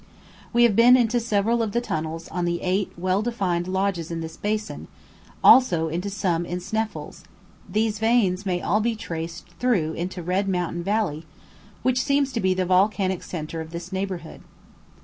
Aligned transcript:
We 0.51 0.63
have 0.63 0.75
been 0.75 0.97
into 0.97 1.19
several 1.19 1.61
of 1.61 1.73
the 1.73 1.79
tunnels 1.79 2.27
on 2.29 2.45
the 2.45 2.63
eight 2.63 2.91
well 2.97 3.21
defined 3.21 3.67
lodes 3.67 4.09
in 4.09 4.19
this 4.19 4.35
basin, 4.35 4.87
also 5.43 5.89
into 5.89 6.09
some 6.09 6.43
in 6.43 6.59
Sneffels; 6.59 7.23
these 7.71 7.99
veins 7.99 8.43
may 8.43 8.57
be 8.57 8.63
all 8.63 8.81
traced 8.95 9.49
through 9.59 9.93
into 9.93 10.23
Red 10.23 10.49
Mountain 10.49 10.81
Valley, 10.83 11.27
which 11.83 12.01
seems 12.01 12.33
to 12.33 12.39
be 12.39 12.55
the 12.55 12.65
volcanic 12.65 13.21
centre 13.21 13.61
of 13.61 13.69
this 13.69 13.93
neighbourhood. 13.93 14.41